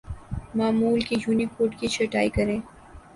معمول 0.55 1.01
کے 1.01 1.15
یونیکوڈ 1.17 1.75
کی 1.79 1.87
چھٹائی 1.87 2.29
کریں 2.29 2.59